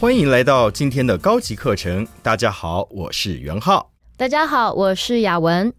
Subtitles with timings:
[0.00, 2.06] 欢迎来到今天的高级课程。
[2.22, 3.92] 大家好，我是袁浩。
[4.16, 5.72] 大家好，我是雅文。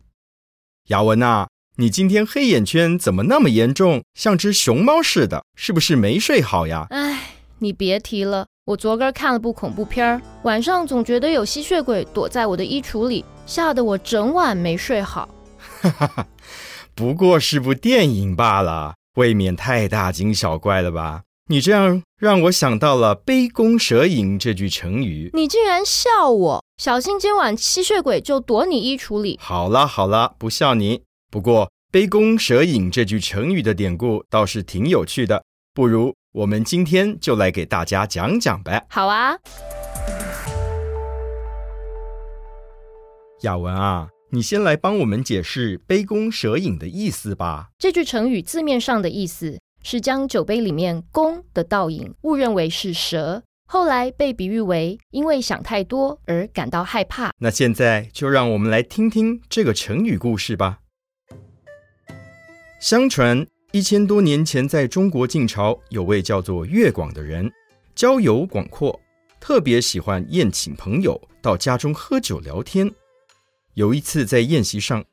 [0.89, 1.47] 雅文啊，
[1.77, 5.43] 你今天黑眼圈怎么那么严重，像只熊猫似的？
[5.55, 6.85] 是不是没睡好呀？
[6.91, 15.27] 哎，你别提了，我昨个看了部恐怖片儿，晚上总觉得有吸血鬼躲在我的衣橱里，吓得我整晚没睡好。
[15.57, 16.27] 哈哈哈，
[16.93, 21.23] 不过是部电影罢了，未免太大惊小怪了吧？
[21.49, 25.29] 你这样让我想到了“杯弓蛇影”这句成语。
[25.33, 26.63] 你竟然笑我！
[26.77, 29.37] 小心今晚吸血鬼就躲你衣橱里。
[29.41, 31.03] 好了好了，不笑你。
[31.29, 35.43] 不过“杯弓蛇影”这句成语的典故倒是挺有趣的，
[35.73, 38.85] 不如我们今天就来给大家讲讲呗。
[38.89, 39.35] 好啊，
[43.41, 47.69] 雅文啊，你先来帮我们解释“杯弓蛇影”的意思吧。
[47.77, 49.59] 这句成语字面上的意思。
[49.83, 57.31] 是将酒杯里面弓的倒影误认为是蛇，后来被比喻为因为想太多而感到害怕。
[57.39, 60.81] 那现在就让我们来听听这个成语故事吧。
[62.79, 67.51] 相传一千多年前，在中国晋朝有位叫做越广的人，
[67.95, 69.01] 交友广阔，
[69.39, 72.91] 特别喜欢宴请朋友到家中喝酒聊天。
[73.73, 75.05] 有一次在宴席上，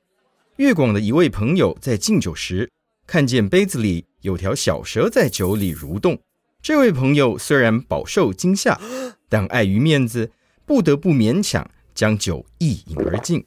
[0.56, 2.70] 乐广的一位朋友在敬酒时，
[3.06, 4.08] 看见杯子里。
[4.22, 6.18] 有条小蛇在酒里蠕动。
[6.60, 8.80] 这位朋友虽然饱受惊吓，
[9.30, 10.32] 但碍于面子，
[10.66, 13.46] 不得不勉强将酒一饮而尽。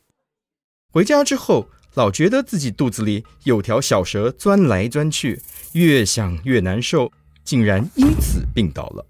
[0.90, 5.42] 回家之后，老觉得自己肚子里有条小蛇钻来钻去，
[5.74, 7.12] 越想越难受，
[7.44, 9.06] 竟然因此病倒了。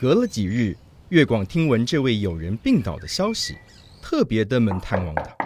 [0.00, 0.76] 隔了几日，
[1.10, 3.54] 月广听闻这位友人病倒的消息，
[4.10, 5.36] 特别登门探望他。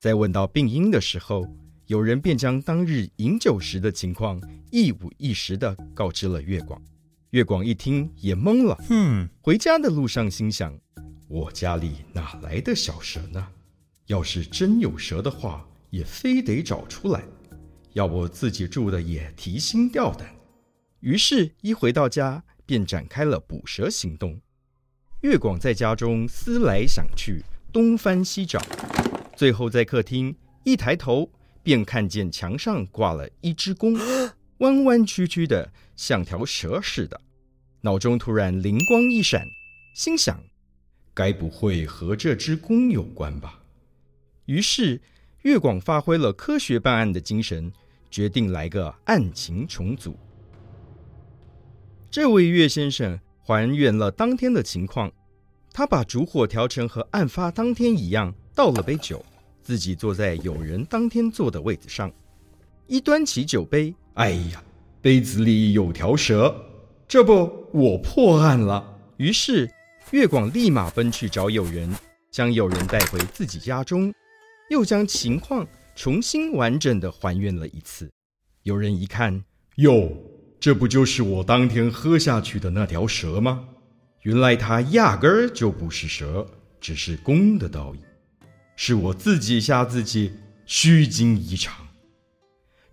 [0.00, 1.46] 在问到病因的时候，
[1.86, 6.82] 有人便将当日饮酒时的情况一五一十的告知了月广。
[7.30, 10.76] 月广一听也懵了，嗯，回家的路上心想：
[11.28, 13.46] 我家里哪来的小蛇呢？
[14.06, 17.22] 要是真有蛇的话，也非得找出来，
[17.92, 20.28] 要不自己住的也提心吊胆。
[20.98, 24.40] 于是，一回到家便展开了捕蛇行动。
[25.20, 27.44] 月广在家中思来想去，
[27.76, 28.58] 东翻西找，
[29.36, 31.30] 最后在客厅一抬头。
[31.62, 33.98] 便看见墙上挂了一只弓，
[34.58, 37.20] 弯弯曲曲的，像条蛇似的。
[37.82, 39.46] 脑中突然灵光一闪，
[39.94, 40.42] 心想：
[41.12, 43.60] 该不会和这只弓有关吧？
[44.46, 45.02] 于是，
[45.42, 47.70] 月广发挥了科学办案的精神，
[48.10, 50.16] 决定来个案情重组。
[52.10, 55.12] 这位岳先生还原了当天的情况，
[55.76, 59.22] 他把烛火调成和案发当天一样，倒了杯酒。
[59.62, 62.10] 自己坐在友人当天坐的位子上，
[62.86, 64.64] 一端起酒杯，哎呀，
[65.02, 66.54] 杯子里有条蛇，
[67.06, 68.96] 这不我破案了。
[69.18, 69.70] 于是
[70.12, 71.94] 月广立马奔去找友人，
[72.30, 74.10] 将友人带回自己家中，
[74.70, 78.10] 又将情况重新完整的还原了一次。
[78.62, 79.44] 有人一看，
[79.74, 80.10] 哟，
[80.58, 83.68] 这不就是我当天喝下去的那条蛇吗？
[84.26, 86.44] 原来它压根儿就不是蛇，
[86.80, 88.02] 只是弓的倒影。
[88.74, 90.32] 是我自己吓自己，
[90.66, 91.86] 虚惊一场。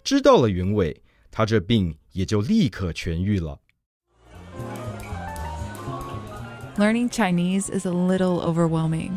[0.04, 1.02] 知道了原委，
[1.32, 3.60] 他这病也就立刻痊愈了。
[6.78, 9.14] Learning Chinese is a little overwhelming.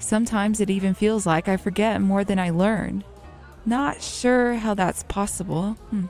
[0.00, 3.02] Sometimes it even feels like I forget more than I learn.
[3.64, 5.74] Not sure how that's possible.
[5.90, 6.04] Hmm.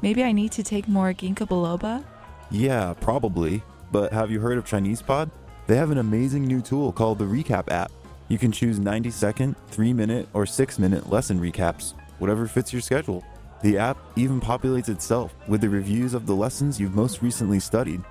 [0.00, 2.04] Maybe I need to take more ginkgo biloba?
[2.52, 3.60] Yeah, probably.
[3.91, 5.29] But have you heard of Chinese Pod?
[5.67, 7.91] They have an amazing new tool called the Recap app.
[8.27, 12.81] You can choose 90 second, 3 minute, or 6 minute lesson recaps, whatever fits your
[12.81, 13.23] schedule.
[13.61, 18.01] The app even populates itself with the reviews of the lessons you've most recently studied.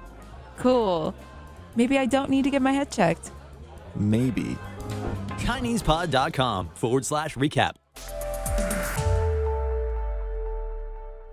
[0.57, 1.15] Cool.
[1.77, 3.31] Maybe I don't need to get my head checked.
[3.95, 4.57] Maybe.
[5.39, 7.73] ChinesePod.com forward slash recap.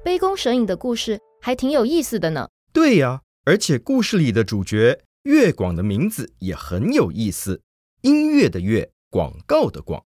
[0.04, 2.50] 杯弓蛇影的故事还挺有意思的呢。
[2.74, 7.61] 对呀， 而且故事里的主角月广的名字也很有意思。
[8.01, 10.03] 音乐的乐，广告的广，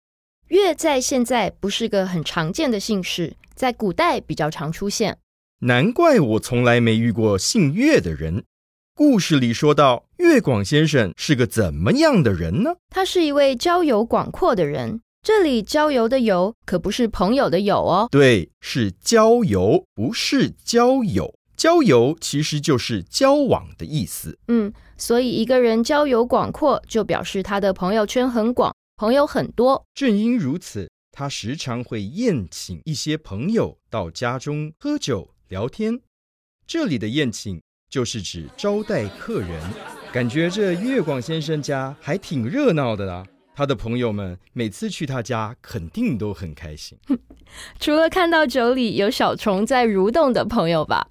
[0.48, 5.18] 乐在现在不是个很常见的姓氏，在古代比较常出现。
[5.60, 8.46] 难怪我从来没遇过姓岳的人。
[8.94, 12.76] 故事里说到，岳广先生是个怎么样的人呢？
[12.90, 15.02] 他是一位交友广阔的人。
[15.22, 21.34] 这里交友的友可不是朋友的友哦，对，是交友，不是交友。
[21.56, 24.38] 交友其实就是交往的意思。
[24.48, 24.74] 嗯。
[24.98, 29.86] 所以，一个人交友广阔，就表示他的朋友圈很广，朋友很多。
[29.94, 36.00] 正因如此，他时常会宴请一些朋友到家中喝酒聊天。
[36.66, 39.62] 这里的宴请就是指招待客人。
[40.14, 43.28] 感觉这月广先生家还挺热闹的啊。
[43.56, 46.98] 他的朋友们每次去他家，肯定都很开心。
[47.80, 51.08] 除了看到酒里有小虫在蠕动的朋友吧，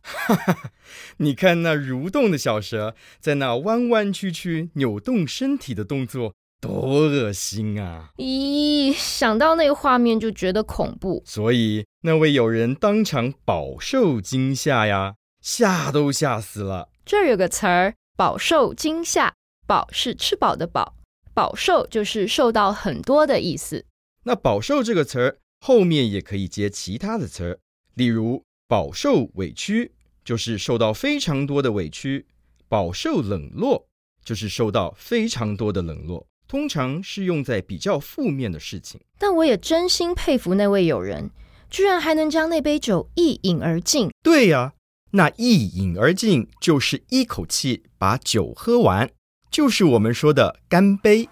[1.19, 6.71] 你看那蠕动的小蛇，在那弯弯曲曲扭动身体的动作，多
[7.01, 8.11] 恶心啊！
[8.19, 11.23] 咦，想到那个画面就觉得恐怖。
[11.25, 16.91] 所以那位友人当场饱受惊吓呀，吓都吓死了。
[17.07, 19.33] 这儿有个词儿，饱受惊吓，
[19.67, 20.97] 饱是吃饱的饱。
[21.35, 23.85] 饱受就是受到很多的意思。
[24.23, 27.59] 那饱受这个词儿后面也可以接其他的词儿，
[27.95, 29.93] 例如饱受委屈
[30.25, 32.27] 就是受到非常多的委屈，
[32.69, 33.87] 饱受冷落
[34.25, 39.01] 就是受到非常多的冷落，通常是用在比较负面的事情。
[39.19, 41.31] 但我也真心佩服那位友人，
[41.69, 44.11] 居然还能将那杯酒一饮而尽。
[44.23, 44.73] 对呀，
[45.11, 49.11] 那一饮而尽就是一口气把酒喝完。
[49.55, 51.29] 就是我们说的干杯，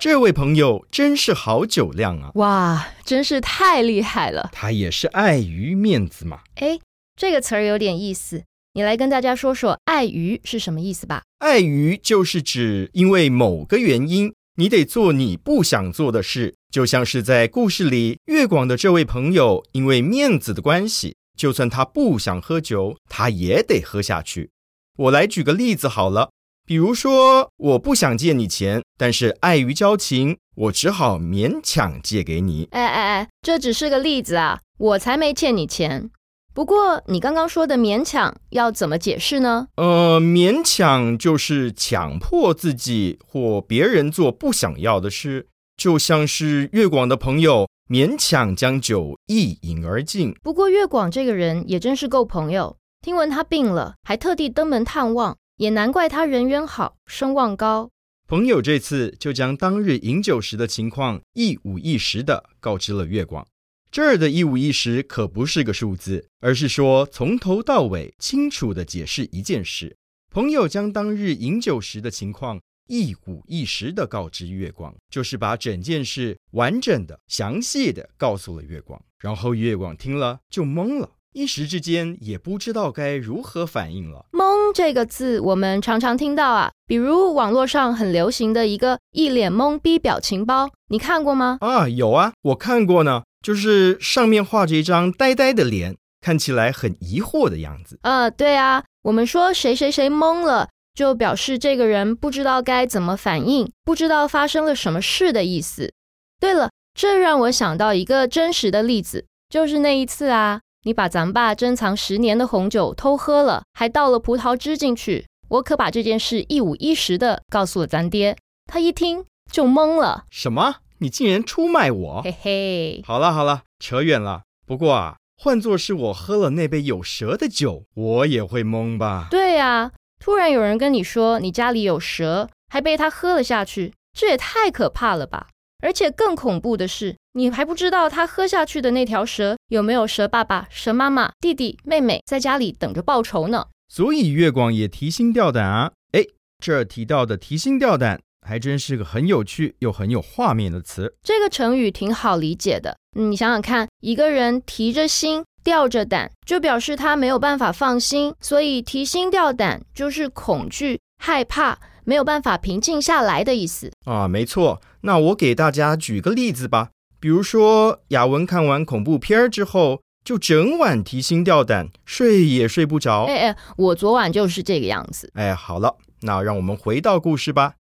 [0.00, 2.32] 这位朋友真是好酒量啊！
[2.34, 4.50] 哇，真是太厉害了。
[4.52, 6.40] 他也是碍于面子嘛。
[6.56, 6.76] 哎，
[7.14, 8.42] 这个词儿有点意思，
[8.72, 11.22] 你来跟大家说说“碍于”是什么意思吧？
[11.38, 24.50] 碍于就是指因为某个原因，你得做你不想做的事，就像是在故事里月广的这位朋友，因为面子的关系，就算他不想喝酒，他也得喝下去。
[24.98, 26.30] 我来举个例子好了。
[26.66, 32.68] 比如说，我不想借你钱，但是碍于交情，我只好勉强借给你。
[32.70, 36.10] 哎哎哎，这只是个例子啊，我才没欠你钱。
[36.54, 39.66] 不过你刚刚说的勉强要怎么解释呢？
[39.76, 50.34] 呃，勉强就是强迫自己或别人做不想要的事，就像是月广的朋友勉强将酒一饮而尽。
[50.42, 55.36] 不过月广这个人也真是够朋友，听闻他病了，还特地登门探望。
[55.56, 57.90] 也难怪他人缘好，声望高。
[58.26, 63.46] 朋友这次就将当日饮酒时的情况一五一十的告知了月广。
[63.90, 69.96] 这儿的一五一十可不是个数字，而是说从头到尾清楚的解释一件事。
[70.32, 79.00] 朋友将当日饮酒时的情况一五一十的告知月广，就是把整件事完整的、详细的告诉了月广。
[79.20, 81.08] 然后月广听了就懵了。
[81.34, 84.24] 一时之间也不知道该如何反应了。
[84.32, 91.58] 懵这个字，我们常常听到啊，比如网络上很流行的一个一脸懵逼表情包，你看过吗？
[91.60, 97.98] 啊，有啊，我看过呢，就是上面画着一张呆呆的脸，看起来很疑惑的样子。
[98.02, 105.92] 呃，对啊，我们说谁谁谁懵了，就表示这个人不知道该怎么反应，不知道发生了什么事的意思。
[106.38, 110.60] 对了，这让我想到一个真实的例子，就是那一次啊。
[110.86, 118.36] 你把咱爸珍藏十年的红酒偷喝了，还倒了葡萄汁进去，我可把这件事一五一十的告诉了咱爹。
[118.66, 120.76] 他一听就懵了：什么？
[120.98, 122.22] 你竟然出卖我？
[122.22, 124.42] 嘿嘿，好了好了，扯远了。
[124.66, 129.28] 不过啊，换作是我喝了那杯有蛇的酒，我也会懵吧？
[129.30, 129.92] 对呀，
[130.22, 135.48] 突然有人跟你说你家里有蛇，还被他喝了下去，这也太可怕了吧！
[135.84, 143.66] 而且更恐怖的是，你还不知道他喝下去的那条蛇有没有蛇爸爸、蛇妈妈、弟弟、妹妹在家里等着报仇呢。
[143.88, 145.92] 所以月光也提心吊胆啊！
[146.12, 146.24] 哎，
[146.58, 151.14] 这儿提到的提心吊胆，还真是个很有趣又很有画面的词。
[151.22, 152.96] 这个成语挺好理解的。
[153.18, 161.78] 你想想看，一个人提着心吊着胆，就表示他没有办法放心，所以提心吊胆就是恐惧、害怕。
[162.04, 164.80] 没有办法平静下来的意思啊，没错。
[165.02, 173.24] 那我给大家举个例子吧，比如说雅文看完恐怖片儿之后，就整晚提心吊胆，睡也睡不着。
[173.24, 175.30] 哎哎，我昨晚就是这个样子。
[175.34, 177.74] 哎，好了，那让我们回到故事吧。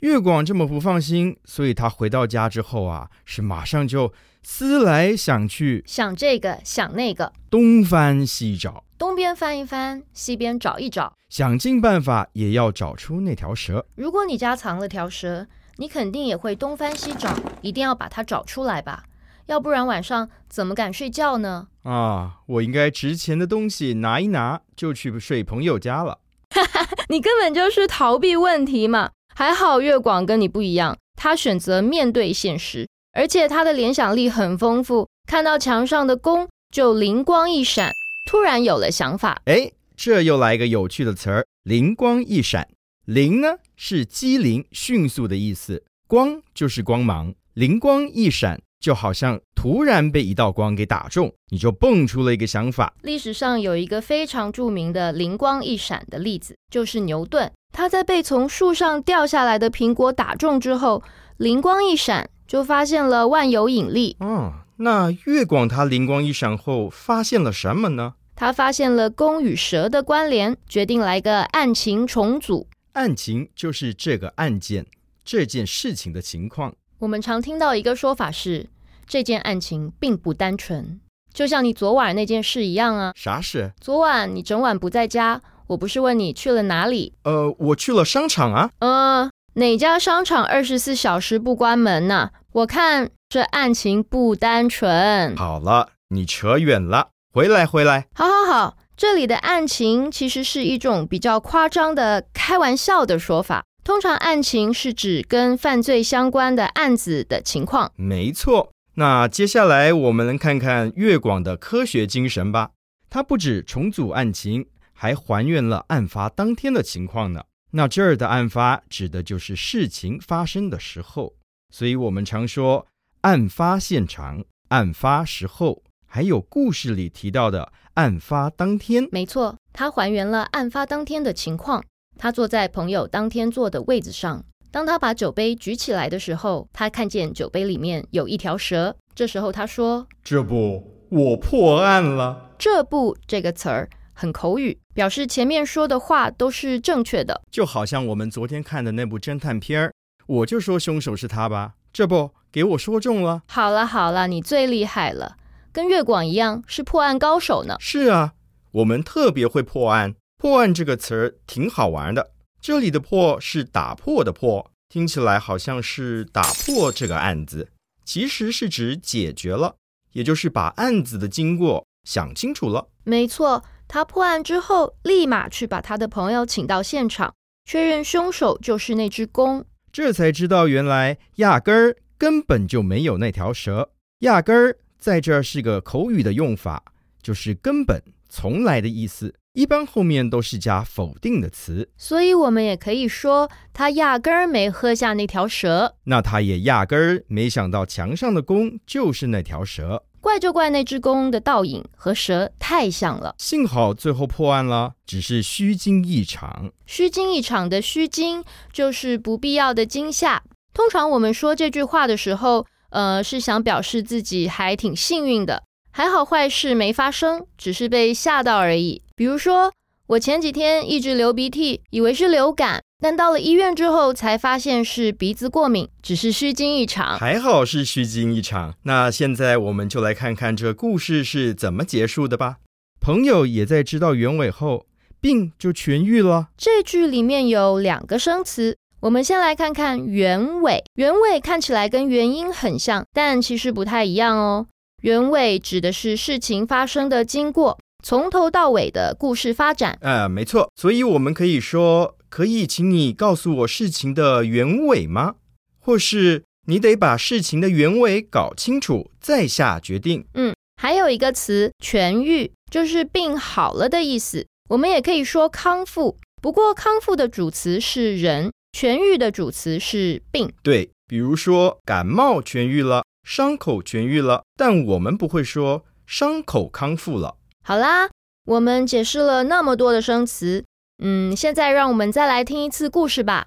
[0.00, 4.12] 月广这么不放心，所以他回到家之后啊，是马上就
[4.44, 8.84] 思来想去，想这个想那个，东翻西找。
[8.96, 13.84] 东边翻一翻，西边找一找，想尽办法也要找出那条蛇。
[13.96, 19.02] 如果你家藏了条蛇，你肯定也会东翻西找，一定要把它找出来吧？
[19.46, 21.66] 要不然晚上怎么敢睡觉呢？
[21.82, 26.18] 啊，我应该值钱的东西拿一拿就去睡朋友家了。
[27.08, 29.10] 你根本就是逃避问题嘛！
[29.34, 37.92] 还好月广跟你不一样，他选择面对现实，而且他的联想力很丰富，看到墙上的弓就灵光一闪。
[38.26, 42.68] 突然有了想法，哎，这又来一个有趣的词儿，灵光一闪。
[43.06, 52.94] 灵呢是机灵、迅速的意思，光就是光芒，灵光一闪就好像突然被一道光给打中，你就蹦出了一个想法。
[53.02, 57.50] 历史上有一个非常著名的灵光一闪的例子，就是牛顿。
[57.72, 61.02] 他在被从树上掉下来的苹果打中之后，
[61.36, 64.16] 灵光一闪，就发现了万有引力。
[64.20, 68.14] 嗯，那月广他灵光一闪后发现了什么呢？
[68.34, 72.68] 他发现了弓与蛇的关联，决定来个案情重组。
[72.92, 74.86] 案情就是这个案件、
[75.24, 76.74] 这件事情的情况。
[77.00, 78.66] 我们常听到一个说法是，
[79.06, 80.98] 这件案情并不单纯，
[81.32, 83.12] 就像你昨晚那件事一样啊。
[83.14, 83.70] 啥事？
[83.80, 87.14] 昨晚你整晚不在家，我不是问你去了哪里？
[87.22, 88.70] 呃，我去了商场啊。
[88.80, 92.30] 呃，哪家商场二十四小时不关门呢？
[92.50, 95.36] 我看这案情不单纯。
[95.36, 98.08] 好了，你扯远了，回来回来。
[98.12, 103.62] 好好好，这里的案情其实是一种比较夸张的开玩笑的说法。
[103.88, 107.90] 通常案情是指跟犯罪相关的案子的情况。
[107.96, 108.70] 没错。
[108.96, 112.72] 那接下来我们来看看月广的科学精神吧。
[113.08, 117.44] 它不止重组案情，还还原了案发当天的情况呢。
[117.70, 121.32] 那这儿的案发指的就是事情发生的时候，
[121.74, 122.86] 所以我们常说
[123.22, 129.08] 案发现场、案发时候，还有故事里提到的案发当天。
[129.10, 131.82] 没错，它还原了案发当天的情况。
[132.18, 134.44] 他坐在朋友当天坐的位子上。
[134.70, 138.94] 当他把酒杯举起来的时候，他看见酒杯里面有一条蛇。
[139.14, 142.50] 这时候他说：“这不，我破案了。
[142.58, 147.40] ”“这不”这个词儿很口语，表示前面说的话都是正确的。
[147.50, 149.92] 就好像我们昨天看的那部侦探片儿，
[150.26, 151.74] 我就说凶手是他吧。
[151.92, 153.42] 这不，给我说中了。
[153.48, 155.36] 好了好了，你最厉害了，
[155.72, 157.76] 跟月广一样是破案高手呢。
[157.80, 158.34] 是啊，
[158.72, 160.14] 我们特别会破案。
[160.38, 162.30] 破案这个词儿挺好玩的，
[162.60, 167.72] 这里的“破”是打破的“破”，听起来好像是打破这个案子，
[168.04, 169.74] 其实是指解决了，
[170.12, 172.86] 也就是把案子的经过想清楚了。
[173.02, 183.90] 没错，他破案之后，立马去把他的朋友请到现场，确认凶手就是那只公，这才知道原来压根儿根本就没有那条蛇。
[184.20, 186.84] 压根儿在这儿是个口语的用法，
[187.20, 189.34] 就是根本、从来的意思。
[189.58, 195.96] 一般后面都是加否定的词，所以我们也可以说他压根儿没喝下那条蛇。
[196.04, 200.04] 那他也压根儿没想到墙上的弓就是那条蛇。
[200.20, 203.34] 怪就怪那只弓的倒影和蛇太像了。
[203.38, 206.70] 幸好最后破案了，只是虚惊一场。
[206.86, 210.44] 虚惊一场的虚惊就是不必要的惊吓。
[210.72, 215.64] 通常我们说这句话的时候，呃，是想表示自己还挺幸运的。
[215.90, 219.02] 还好坏事没发生，只是被吓到而已。
[219.18, 219.72] 比如说，
[220.06, 227.18] 我前几天一直流鼻涕，以为是流感，但到了医院之后才发现是鼻子过敏，只是虚惊一场。
[227.18, 228.76] 还好是虚惊一场。
[228.84, 232.58] 那现在我们就来看看这故事是怎么结束的吧。
[233.00, 234.86] 朋友也在知道原委后，
[235.20, 236.50] 病就痊愈了。
[236.56, 240.84] 这句里面有两个生词，我们先来看看原委。
[240.94, 244.68] 原委看起来跟原因很像，但其实不太一样哦。
[245.02, 249.98] 原委指的是事情发生的经过，从头到尾的故事发展。
[250.00, 250.70] 呃，没错。
[250.76, 255.34] 所以我们可以说，可以请你告诉我事情的原委吗？
[255.78, 260.26] 或是你得把事情的原委搞清楚再下决定。
[260.34, 264.46] 嗯，还有一个词“痊愈”，就是病好了的意思。
[264.70, 270.52] 我们也可以说康复，不过康复的主词是人，痊愈的主词是病。
[270.62, 273.02] 对，比如说感冒痊愈了。
[273.24, 277.36] 伤口痊愈了，但我们不会说伤口康复了。
[277.68, 278.08] 好啦，
[278.46, 280.64] 我们解释了那么多的生词，
[281.04, 283.46] 嗯，现在让我们再来听一次故事吧。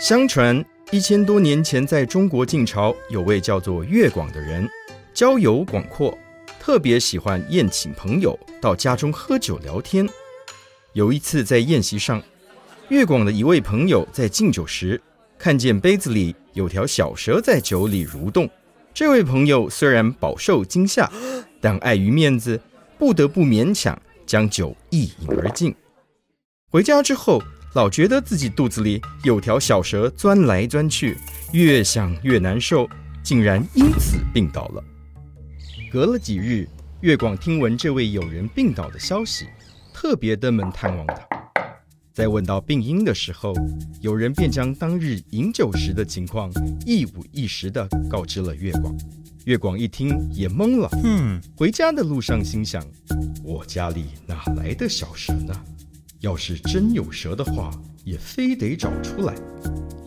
[0.00, 4.68] 相传一千多年前，在中国晋朝有位叫做月广的人，
[5.12, 6.16] 交友广阔，
[6.60, 10.08] 特别喜欢宴请朋友到家中喝酒聊天。
[10.92, 12.22] 有一次在宴席上。
[12.88, 15.00] 月广的一位朋友在敬酒时，
[15.44, 18.48] 看见杯子里有条小蛇在酒里蠕动。
[18.94, 21.12] 这位朋友虽然饱受惊吓，
[21.60, 22.58] 但碍于面子，
[22.96, 25.74] 不得不勉强将酒一饮而尽。
[26.70, 27.42] 回家之后，
[27.74, 31.14] 老觉得自己肚子里有条小蛇钻来钻去，
[31.52, 32.88] 越想越难受，
[33.22, 34.82] 竟然因此病倒了。
[35.92, 36.66] 隔了几日，
[37.02, 39.48] 月广听闻这位友人病倒的消息，
[39.92, 41.33] 特别登门探望他。
[42.14, 43.52] 在问到病因的时候，
[44.00, 46.48] 有人便将当日饮酒时的情况
[46.86, 48.96] 一五一十地告知了月广。
[49.46, 52.80] 月广一听也懵了，嗯，回家的路上心想：
[53.42, 55.52] 我家里哪来的小蛇呢？
[56.20, 57.72] 要是真有蛇的话，
[58.04, 59.34] 也非得找出来，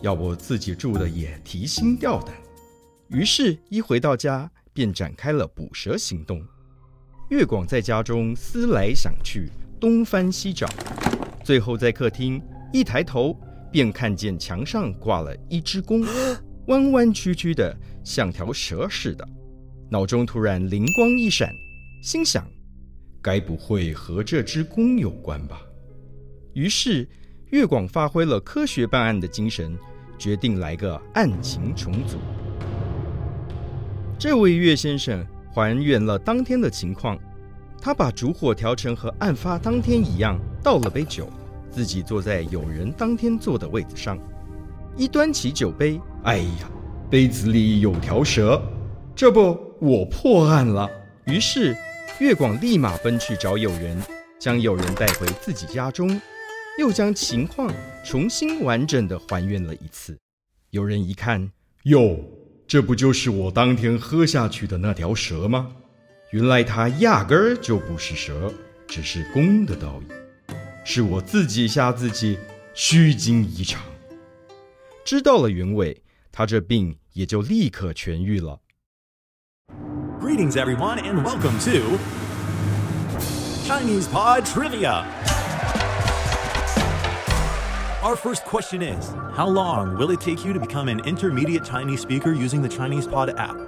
[0.00, 2.34] 要不自己住的也提心吊胆。
[3.08, 6.42] 于是，一回到家便展开了捕蛇行动。
[7.28, 10.66] 月广在家中思来想去，东翻西找，
[11.48, 12.38] 最后在客厅
[12.74, 13.34] 一抬头，
[13.72, 16.04] 便看见墙上挂了一只弓，
[16.68, 17.74] 弯弯曲曲的，
[18.04, 19.26] 像条蛇似的。
[19.88, 21.50] 脑中突然灵光一闪，
[22.02, 22.46] 心想：
[23.22, 25.62] 该不会和这只弓有关吧？
[26.52, 27.08] 于是，
[27.46, 29.74] 月广发挥了科学办案的精神，
[30.18, 32.18] 决定来个案情重组。
[34.18, 37.18] 这位岳先生还原了当天的情况，
[37.80, 41.26] 他把烛火调成和案发当天一样，倒了杯酒，
[41.70, 44.18] 自己坐在友人当天坐的位子上，
[44.96, 46.70] 一端起酒杯，哎呀，
[47.10, 48.60] 杯子里有条蛇，
[49.14, 50.88] 这不我破案了。
[51.26, 51.76] 于是
[52.18, 54.00] 月广立马奔去找友人，
[54.38, 56.20] 将友人带回自己家中，
[56.78, 57.72] 又将情况
[58.04, 60.18] 重新完整的还原了一次。
[60.70, 61.50] 友人一看，
[61.84, 62.18] 哟。
[62.66, 65.72] 这不就是我当天喝下去的那条蛇吗？
[66.32, 68.52] 原来它压根儿就不是蛇，
[68.86, 70.08] 只是弓的倒影，
[70.90, 72.38] 是我自己吓自己，
[72.72, 73.82] 虚惊一场。
[75.04, 76.02] 知道了原委，
[76.32, 78.60] 他这病也就立刻痊愈了。
[80.18, 81.98] Greetings, everyone, and welcome to
[83.66, 85.04] Chinese Pod Trivia.
[88.02, 92.00] Our first question is How long will it take you to become an intermediate Chinese
[92.00, 93.58] speaker using the Chinese Pod app?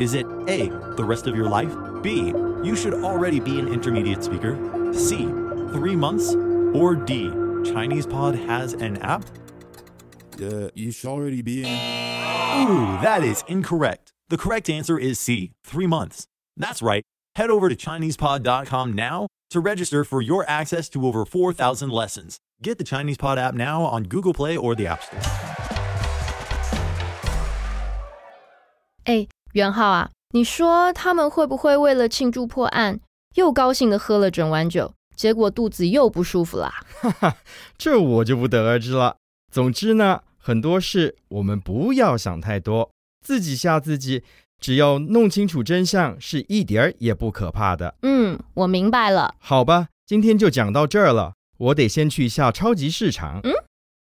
[0.00, 1.72] Is it A, the rest of your life?
[2.02, 2.32] B,
[2.64, 4.58] you should already be an intermediate speaker?
[4.92, 5.28] C,
[5.72, 6.34] three months?
[6.75, 7.31] Or D,
[7.63, 9.23] Chinese Pod has an app?
[10.41, 11.67] Uh, you should already be in.
[11.67, 14.11] Ooh, that is incorrect.
[14.29, 16.25] The correct answer is C, three months.
[16.57, 17.03] That's right.
[17.35, 22.37] Head over to ChinesePod.com now to register for your access to over 4,000 lessons.
[22.61, 25.19] Get the Chinese Pod app now on Google Play or the App Store.
[29.05, 32.99] 哎，袁浩啊，你说他们会不会为了庆祝破案，
[33.35, 36.72] 又高兴的喝了整碗酒， 结果肚子又不舒服啦？
[37.00, 37.36] 哈哈，
[37.78, 39.16] 这我就不得而知了。
[39.50, 42.90] 总之呢，很多事我们不要想太多，
[43.24, 44.22] 自己吓自己，
[44.60, 47.94] 只要弄清楚真相，是一点儿也不可怕的。
[48.02, 49.34] 嗯，我明白了。
[49.38, 51.32] 好吧，今天就讲到这儿了。
[51.58, 53.40] 我得先去一下超级市场。
[53.42, 53.50] 嗯，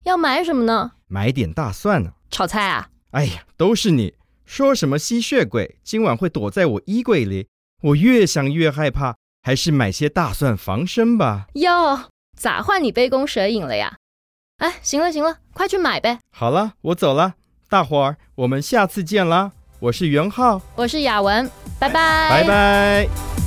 [0.06, 0.94] 要买什么呢？
[1.08, 2.14] 买点大蒜呢。
[2.32, 2.90] 炒菜啊？
[3.12, 7.48] 哎呀，都是你说什么吸血鬼今晚会躲在我衣柜里，
[7.82, 11.48] 我越想越害怕，还是买些大蒜防身吧。
[11.56, 13.98] 哟，咋换你杯弓蛇影了呀？
[14.60, 16.20] 哎，行了行了，快去买呗。
[16.32, 17.34] 好了，我走了，
[17.70, 19.52] 大伙儿，我们下次见啦。
[19.80, 23.43] 我是袁浩，我是雅文，拜拜，拜拜。